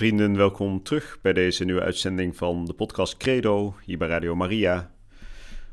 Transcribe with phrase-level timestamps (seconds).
[0.00, 4.94] Vrienden, welkom terug bij deze nieuwe uitzending van de podcast Credo hier bij Radio Maria.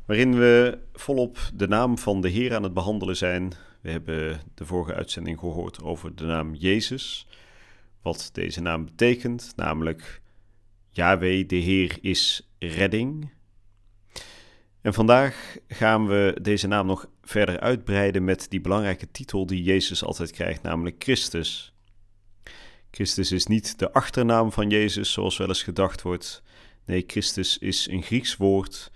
[0.06, 3.52] Waarin we volop de naam van de Heer aan het behandelen zijn.
[3.80, 7.26] We hebben de vorige uitzending gehoord over de naam Jezus.
[8.02, 10.22] Wat deze naam betekent, namelijk
[10.90, 13.32] Yahweh, de Heer is redding.
[14.80, 20.04] En vandaag gaan we deze naam nog verder uitbreiden met die belangrijke titel die Jezus
[20.04, 21.72] altijd krijgt, namelijk Christus.
[22.98, 26.42] Christus is niet de achternaam van Jezus, zoals wel eens gedacht wordt.
[26.84, 28.90] Nee, Christus is een Grieks woord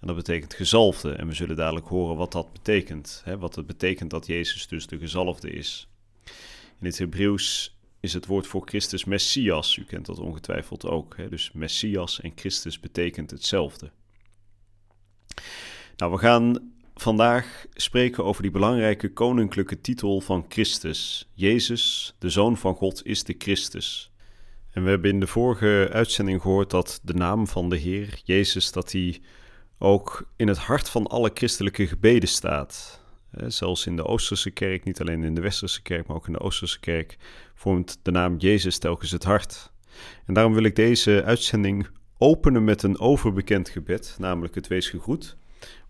[0.00, 1.12] en dat betekent gezalfde.
[1.12, 3.22] En we zullen dadelijk horen wat dat betekent.
[3.24, 3.38] Hè?
[3.38, 5.88] Wat het betekent dat Jezus dus de gezalfde is.
[6.80, 9.76] In het Hebreeuws is het woord voor Christus Messias.
[9.76, 11.16] U kent dat ongetwijfeld ook.
[11.16, 11.28] Hè?
[11.28, 13.90] Dus Messias en Christus betekent hetzelfde.
[15.96, 21.28] Nou, we gaan vandaag spreken over die belangrijke koninklijke titel van Christus.
[21.34, 24.10] Jezus, de Zoon van God, is de Christus.
[24.70, 28.72] En we hebben in de vorige uitzending gehoord dat de naam van de Heer, Jezus,
[28.72, 29.20] dat hij
[29.78, 33.00] ook in het hart van alle christelijke gebeden staat.
[33.46, 36.40] Zelfs in de Oosterse kerk, niet alleen in de Westerse kerk, maar ook in de
[36.40, 37.16] Oosterse kerk,
[37.54, 39.72] vormt de naam Jezus telkens het hart.
[40.26, 41.88] En daarom wil ik deze uitzending
[42.18, 45.36] openen met een overbekend gebed, namelijk het weesgegroet.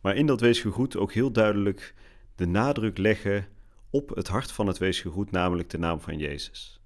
[0.01, 1.95] Maar in dat weesgegroet ook heel duidelijk
[2.35, 3.49] de nadruk leggen
[3.91, 6.81] op het hart van het weesgegroet, namelijk de naam van Jezus.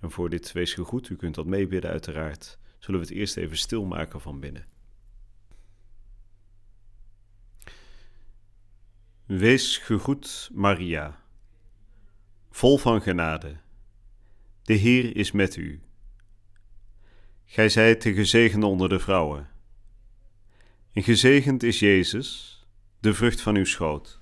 [0.00, 4.20] En voor dit weesgegroet, u kunt dat meebidden uiteraard, zullen we het eerst even stilmaken
[4.20, 4.66] van binnen.
[9.26, 11.22] Wees gegroet, Maria,
[12.50, 13.56] vol van genade.
[14.62, 15.80] De Heer is met u.
[17.44, 19.48] Gij zijt de gezegende onder de vrouwen.
[20.92, 22.58] En gezegend is Jezus,
[23.00, 24.20] de vrucht van uw schoot.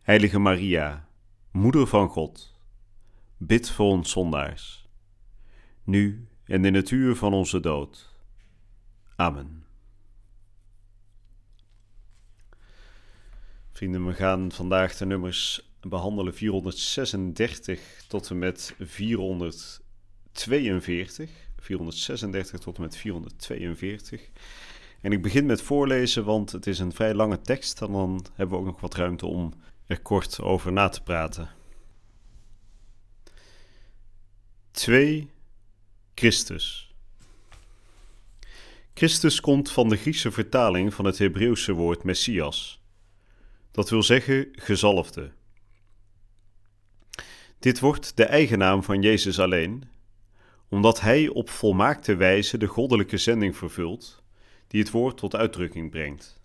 [0.00, 1.08] Heilige Maria,
[1.50, 2.54] Moeder van God,
[3.36, 4.88] bid voor ons zondaars,
[5.84, 8.14] nu en in het uur van onze dood.
[9.16, 9.64] Amen.
[13.72, 21.30] Vrienden, we gaan vandaag de nummers behandelen 436 tot en met 442.
[21.56, 24.30] 436 tot en met 442.
[25.00, 28.56] En ik begin met voorlezen, want het is een vrij lange tekst en dan hebben
[28.56, 29.52] we ook nog wat ruimte om
[29.86, 31.50] er kort over na te praten.
[34.70, 35.30] 2.
[36.14, 36.94] Christus.
[38.94, 42.82] Christus komt van de Griekse vertaling van het Hebreeuwse woord Messias.
[43.70, 45.32] Dat wil zeggen gezalfde.
[47.58, 49.84] Dit wordt de eigen naam van Jezus alleen,
[50.68, 54.19] omdat hij op volmaakte wijze de goddelijke zending vervult
[54.70, 56.40] die het woord tot uitdrukking brengt.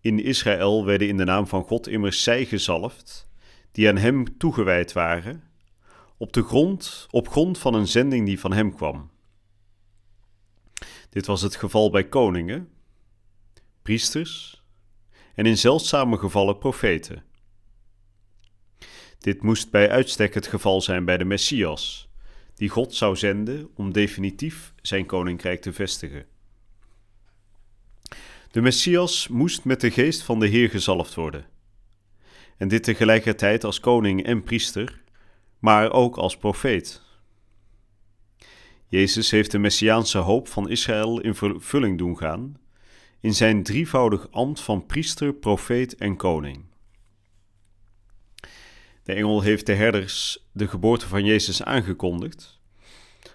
[0.00, 3.28] In Israël werden in de naam van God immers zij gezalfd,
[3.72, 5.42] die aan hem toegewijd waren,
[6.16, 9.10] op, de grond, op grond van een zending die van hem kwam.
[11.10, 12.68] Dit was het geval bij koningen,
[13.82, 14.62] priesters
[15.34, 17.24] en in zeldzame gevallen profeten.
[19.18, 22.08] Dit moest bij uitstek het geval zijn bij de Messias,
[22.54, 26.26] die God zou zenden om definitief zijn koninkrijk te vestigen.
[28.50, 31.46] De Messias moest met de geest van de Heer gezalfd worden.
[32.56, 35.02] En dit tegelijkertijd als koning en priester,
[35.58, 37.02] maar ook als profeet.
[38.86, 42.58] Jezus heeft de messiaanse hoop van Israël in vervulling doen gaan,
[43.20, 46.64] in zijn drievoudig ambt van priester, profeet en koning.
[49.02, 52.60] De engel heeft de herders de geboorte van Jezus aangekondigd,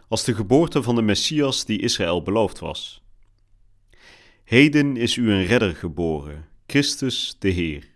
[0.07, 3.05] als de geboorte van de Messias die Israël beloofd was.
[4.45, 7.88] Heden is u een redder geboren, Christus de Heer.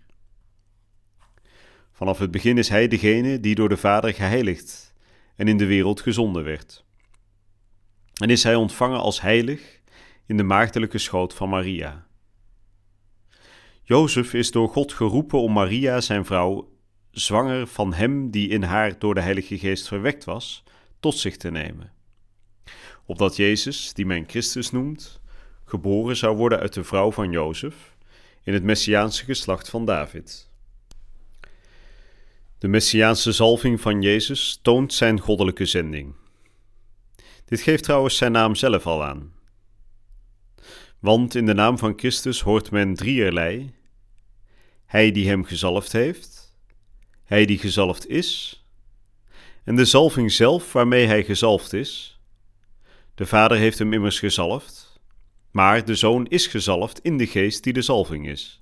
[1.92, 4.94] Vanaf het begin is Hij degene die door de Vader geheiligd
[5.36, 6.86] en in de wereld gezonden werd.
[8.14, 9.82] En is Hij ontvangen als heilig
[10.26, 12.08] in de maagdelijke schoot van Maria.
[13.84, 16.72] Jozef is door God geroepen om Maria, zijn vrouw,
[17.12, 20.64] zwanger van Hem die in haar door de Heilige Geest verwekt was,
[21.00, 21.92] tot zich te nemen.
[23.06, 25.20] Opdat Jezus, die men Christus noemt,
[25.70, 27.96] geboren zou worden uit de vrouw van Jozef,
[28.44, 30.50] in het messiaanse geslacht van David.
[32.58, 36.14] De messiaanse zalving van Jezus toont zijn goddelijke zending.
[37.46, 39.34] Dit geeft trouwens zijn naam zelf al aan.
[41.00, 43.74] Want in de naam van Christus hoort men drieërlei:
[44.86, 46.56] Hij die hem gezalfd heeft,
[47.24, 48.64] Hij die gezalfd is,
[49.64, 52.20] en de zalving zelf waarmee hij gezalfd is.
[53.16, 54.89] De Vader heeft hem immers gezalfd,
[55.52, 58.62] maar de Zoon is gezalfd in de geest die de zalving is.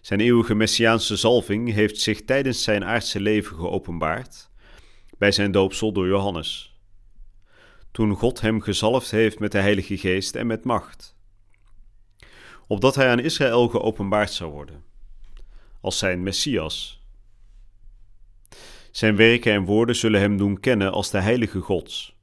[0.00, 4.50] Zijn eeuwige messiaanse zalving heeft zich tijdens zijn aardse leven geopenbaard
[5.18, 6.78] bij zijn doopsel door Johannes.
[7.90, 11.16] Toen God hem gezalfd heeft met de Heilige Geest en met macht,
[12.66, 14.84] opdat hij aan Israël geopenbaard zou worden,
[15.80, 17.02] als zijn Messias.
[18.90, 22.13] Zijn werken en woorden zullen hem doen kennen als de Heilige Gods.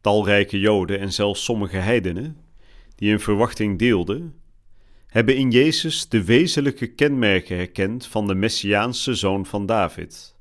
[0.00, 2.36] Talrijke Joden en zelfs sommige heidenen,
[2.94, 4.34] die in verwachting deelden,
[5.06, 10.36] hebben in Jezus de wezenlijke kenmerken herkend van de Messiaanse zoon van David,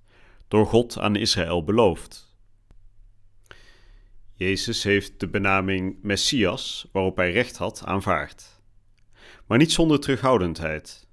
[0.48, 2.38] door God aan Israël beloofd.
[4.34, 8.62] Jezus heeft de benaming Messias, waarop hij recht had, aanvaard,
[9.48, 11.08] maar niet zonder terughoudendheid,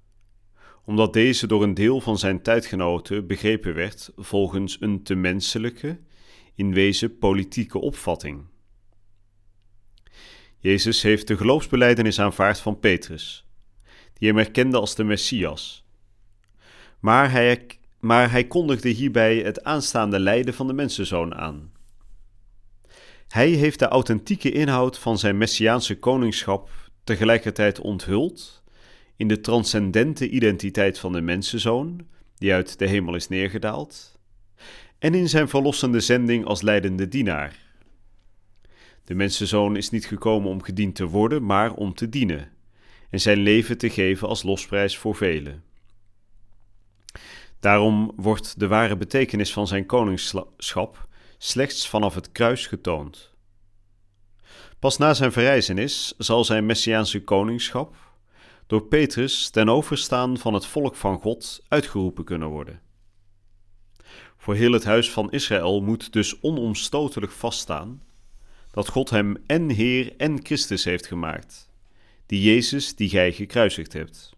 [0.85, 5.99] omdat deze door een deel van zijn tijdgenoten begrepen werd volgens een te menselijke,
[6.57, 8.45] in wezen politieke opvatting.
[10.57, 13.45] Jezus heeft de geloofsbeleidenis aanvaard van Petrus,
[14.13, 15.85] die hem erkende als de Messias.
[16.99, 17.65] Maar hij,
[17.99, 21.71] maar hij kondigde hierbij het aanstaande lijden van de mensenzoon aan.
[23.27, 26.69] Hij heeft de authentieke inhoud van zijn messiaanse koningschap
[27.03, 28.63] tegelijkertijd onthuld
[29.15, 34.19] in de transcendente identiteit van de mensenzoon, die uit de hemel is neergedaald,
[34.99, 37.65] en in zijn verlossende zending als leidende dienaar.
[39.03, 42.51] De mensenzoon is niet gekomen om gediend te worden, maar om te dienen
[43.09, 45.63] en zijn leven te geven als losprijs voor velen.
[47.59, 51.07] Daarom wordt de ware betekenis van zijn koningschap
[51.37, 53.33] slechts vanaf het kruis getoond.
[54.79, 57.95] Pas na zijn verrijzenis zal zijn messiaanse koningschap
[58.67, 62.81] door Petrus ten overstaan van het volk van God uitgeroepen kunnen worden.
[64.47, 68.03] Voor heel het huis van Israël moet dus onomstotelijk vaststaan
[68.71, 71.69] dat God hem en Heer en Christus heeft gemaakt
[72.25, 74.35] die Jezus die gij gekruisigd hebt.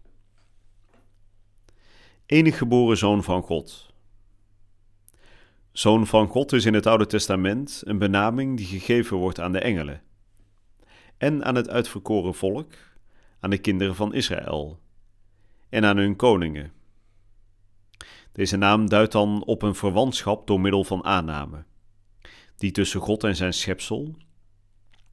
[2.26, 3.92] Enig geboren Zoon van God.
[5.72, 9.60] Zoon van God is in het Oude Testament een benaming die gegeven wordt aan de
[9.60, 10.02] engelen
[11.18, 12.72] en aan het uitverkoren volk,
[13.40, 14.78] aan de kinderen van Israël
[15.68, 16.79] en aan hun koningen.
[18.40, 21.64] Deze naam duidt dan op een verwantschap door middel van aanname,
[22.56, 24.16] die tussen God en zijn schepsel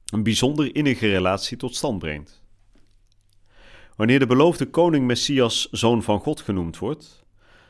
[0.04, 2.44] een bijzonder innige relatie tot stand brengt.
[3.96, 7.24] Wanneer de beloofde koning Messias zoon van God genoemd wordt,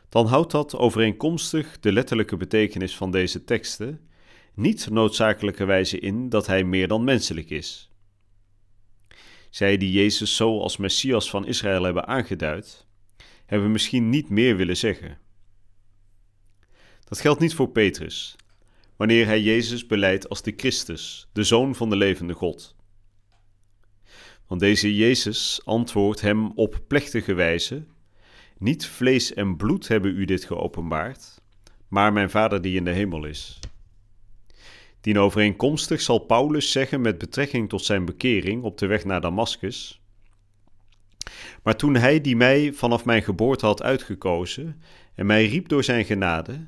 [0.09, 4.09] dan houdt dat overeenkomstig de letterlijke betekenis van deze teksten
[4.55, 7.91] niet noodzakelijkerwijze in dat hij meer dan menselijk is.
[9.51, 12.87] Zij die Jezus zo als Messias van Israël hebben aangeduid,
[13.47, 15.27] hebben misschien niet meer willen zeggen.
[17.09, 18.37] Dat geldt niet voor Petrus,
[18.97, 22.77] wanneer hij Jezus beleidt als de Christus, de Zoon van de levende God.
[24.47, 27.85] Want deze Jezus antwoordt hem op plechtige wijze:
[28.59, 31.41] Niet vlees en bloed hebben u dit geopenbaard,
[31.89, 33.61] maar mijn Vader die in de hemel is.
[35.01, 40.01] Dienovereenkomstig zal Paulus zeggen met betrekking tot zijn bekering op de weg naar Damascus.
[41.63, 44.83] Maar toen hij die mij vanaf mijn geboorte had uitgekozen
[45.15, 46.67] en mij riep door zijn genade,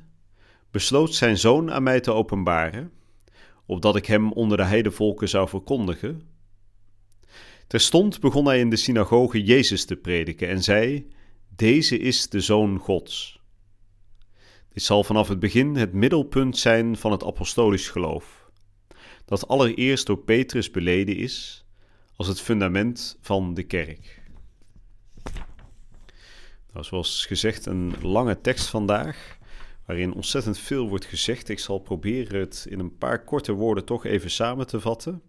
[0.71, 2.91] besloot zijn zoon aan mij te openbaren,
[3.65, 6.31] opdat ik hem onder de heidevolken zou verkondigen,
[7.71, 11.07] Terstond begon hij in de synagoge Jezus te prediken en zei:
[11.55, 13.39] Deze is de Zoon Gods.
[14.69, 18.49] Dit zal vanaf het begin het middelpunt zijn van het apostolisch geloof,
[19.25, 21.65] dat allereerst door Petrus beleden is
[22.15, 24.21] als het fundament van de kerk.
[26.73, 29.37] Nou, zoals gezegd, een lange tekst vandaag,
[29.91, 31.49] waarin ontzettend veel wordt gezegd.
[31.49, 35.21] Ik zal proberen het in een paar korte woorden toch even samen te vatten.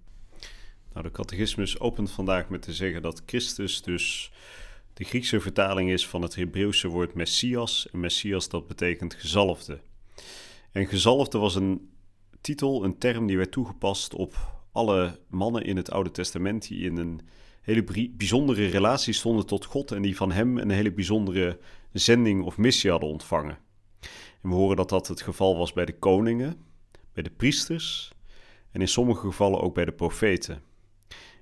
[0.92, 4.33] Nou, de catechismus opent vandaag met te zeggen dat Christus dus
[4.95, 7.88] de Griekse vertaling is van het Hebreeuwse woord Messias.
[7.92, 9.81] En Messias dat betekent gezalfde.
[10.73, 11.90] En gezalfde was een
[12.40, 14.35] titel, een term die werd toegepast op
[14.73, 17.21] alle mannen in het Oude Testament die in een
[17.62, 21.59] hele bijzondere relatie stonden tot God en die van hem een hele bijzondere
[21.92, 23.71] zending of missie hadden ontvangen.
[24.43, 26.57] En we horen dat dat het geval was bij de koningen,
[27.13, 28.13] bij de priesters
[28.71, 30.63] en in sommige gevallen ook bij de profeten.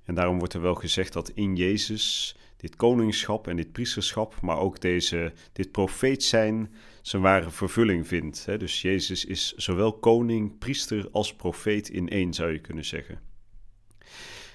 [0.05, 4.59] En daarom wordt er wel gezegd dat in Jezus dit koningschap en dit priesterschap, maar
[4.59, 8.45] ook deze, dit profeet zijn, zijn ware vervulling vindt.
[8.45, 13.21] Dus Jezus is zowel koning, priester als profeet in één, zou je kunnen zeggen.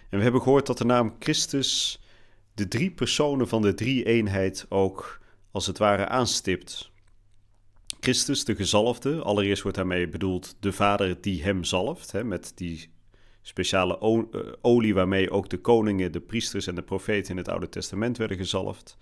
[0.10, 2.02] En we hebben gehoord dat de naam Christus
[2.54, 5.22] de drie personen van de drie-eenheid ook
[5.52, 6.92] als het ware aanstipt.
[8.06, 12.90] Christus, de gezalfde, allereerst wordt daarmee bedoeld de Vader die hem zalft, hè, met die
[13.42, 17.70] speciale eh, olie waarmee ook de koningen, de priesters en de profeten in het Oude
[17.70, 18.98] Testament werden gezalfd.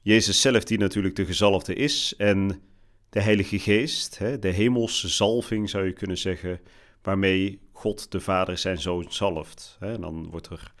[0.00, 2.62] Jezus zelf, die natuurlijk de gezalfde is, en
[3.08, 6.60] de Heilige Geest, hè, de hemelse zalving zou je kunnen zeggen,
[7.02, 9.78] waarmee God de Vader zijn zoon zalft.
[9.80, 10.72] Dan wordt er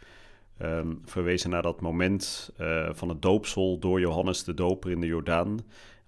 [0.62, 5.06] um, verwezen naar dat moment uh, van het doopsel door Johannes de Doper in de
[5.06, 5.60] Jordaan.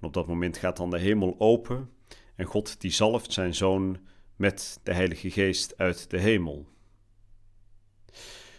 [0.04, 1.90] En op dat moment gaat dan de hemel open
[2.36, 3.98] en God die zalft zijn zoon
[4.36, 6.66] met de Heilige Geest uit de hemel.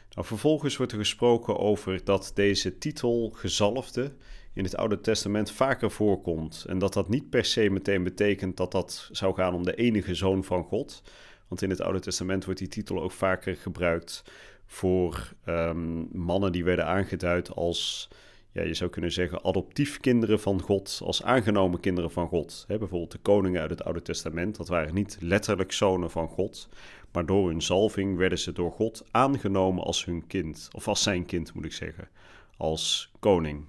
[0.09, 4.15] Nou, vervolgens wordt er gesproken over dat deze titel gezalfde
[4.53, 6.65] in het Oude Testament vaker voorkomt.
[6.67, 10.15] En dat dat niet per se meteen betekent dat dat zou gaan om de enige
[10.15, 11.01] zoon van God.
[11.47, 14.23] Want in het Oude Testament wordt die titel ook vaker gebruikt
[14.65, 18.09] voor um, mannen die werden aangeduid als,
[18.55, 22.65] ja, je zou kunnen zeggen, adoptief kinderen van God, als aangenomen kinderen van God.
[22.67, 26.69] bijvoorbeeld de koningen uit het Oude Testament, dat waren niet letterlijk zonen van God,
[27.11, 31.25] maar door hun zalving werden ze door God aangenomen als hun kind, of als zijn
[31.25, 32.09] kind moet ik zeggen,
[32.57, 33.65] als koning.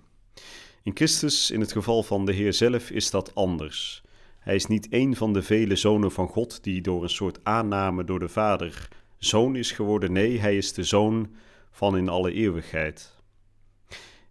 [0.83, 4.03] In Christus, in het geval van de Heer zelf, is dat anders.
[4.39, 8.05] Hij is niet een van de vele zonen van God die door een soort aanname
[8.05, 8.89] door de Vader
[9.19, 10.13] zoon is geworden.
[10.13, 11.31] Nee, hij is de zoon
[11.71, 13.16] van in alle eeuwigheid.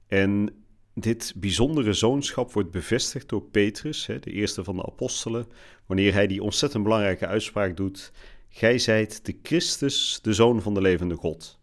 [0.07, 0.49] En
[0.93, 5.47] dit bijzondere zoonschap wordt bevestigd door Petrus, de eerste van de apostelen,
[5.85, 8.11] wanneer hij die ontzettend belangrijke uitspraak doet:
[8.49, 11.59] Gij zijt de Christus, de zoon van de levende God.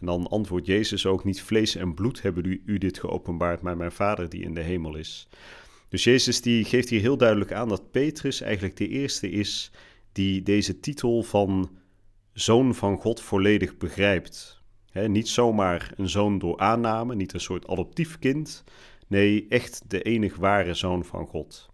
[0.00, 3.76] En dan antwoordt Jezus ook: Niet vlees en bloed hebben u, u dit geopenbaard, maar
[3.76, 5.28] mijn Vader die in de hemel is.
[5.88, 9.70] Dus Jezus die geeft hier heel duidelijk aan dat Petrus eigenlijk de eerste is
[10.12, 11.70] die deze titel van
[12.32, 14.62] zoon van God volledig begrijpt.
[14.94, 18.64] Niet zomaar een zoon door aanname, niet een soort adoptief kind.
[19.06, 21.70] Nee, echt de enig ware zoon van God.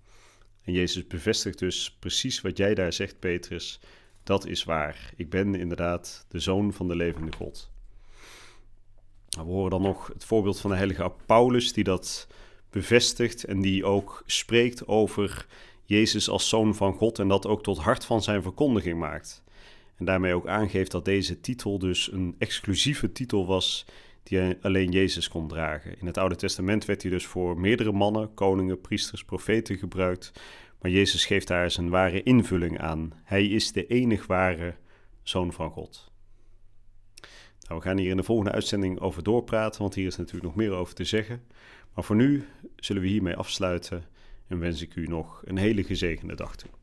[0.64, 3.80] En Jezus bevestigt dus precies wat jij daar zegt, Petrus.
[4.22, 5.12] Dat is waar.
[5.16, 7.70] Ik ben inderdaad de zoon van de levende God.
[9.30, 12.28] Nou, we horen dan nog het voorbeeld van de heilige Paulus, die dat
[12.70, 15.46] bevestigt en die ook spreekt over
[15.84, 19.42] Jezus als zoon van God en dat ook tot hart van zijn verkondiging maakt.
[20.00, 23.86] En daarmee ook aangeeft dat deze titel dus een exclusieve titel was
[24.22, 25.98] die alleen Jezus kon dragen.
[25.98, 30.32] In het Oude Testament werd hij dus voor meerdere mannen, koningen, priesters, profeten gebruikt.
[30.80, 33.12] Maar Jezus geeft daar zijn ware invulling aan.
[33.22, 34.74] Hij is de enig ware
[35.22, 36.12] Zoon van God.
[37.68, 40.54] Nou, we gaan hier in de volgende uitzending over doorpraten, want hier is natuurlijk nog
[40.54, 41.42] meer over te zeggen.
[41.94, 42.44] Maar voor nu
[42.76, 44.04] zullen we hiermee afsluiten
[44.46, 46.79] en wens ik u nog een hele gezegende dag toe.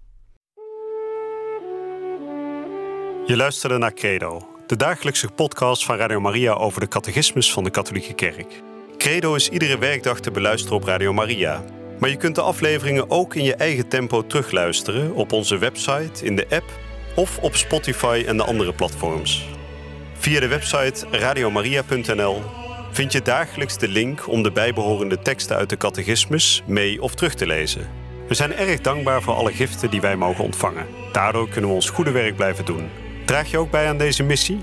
[3.27, 7.69] Je luisterde naar Credo, de dagelijkse podcast van Radio Maria over de catechismus van de
[7.69, 8.61] Katholieke Kerk.
[8.97, 11.63] Credo is iedere werkdag te beluisteren op Radio Maria.
[11.99, 16.35] Maar je kunt de afleveringen ook in je eigen tempo terugluisteren op onze website, in
[16.35, 16.71] de app
[17.15, 19.47] of op Spotify en de andere platforms.
[20.17, 22.41] Via de website radiomaria.nl
[22.91, 27.33] vind je dagelijks de link om de bijbehorende teksten uit de catechismus mee of terug
[27.33, 27.89] te lezen.
[28.27, 30.85] We zijn erg dankbaar voor alle giften die wij mogen ontvangen.
[31.11, 32.89] Daardoor kunnen we ons goede werk blijven doen.
[33.27, 34.59] Draag je ook bij aan deze missie?